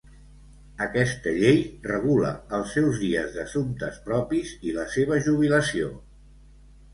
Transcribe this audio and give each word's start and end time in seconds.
Aquesta 0.85 1.33
llei 1.41 1.59
regula 1.91 2.31
els 2.59 2.73
seus 2.77 2.97
dies 3.03 3.29
d'assumptes 3.35 4.01
propis 4.09 4.55
i 4.71 4.75
la 4.79 4.87
seva 4.97 5.21
jubilació. 5.29 5.93